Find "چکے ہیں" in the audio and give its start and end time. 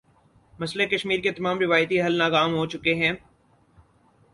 2.65-3.13